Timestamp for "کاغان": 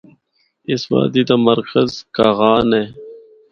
2.15-2.69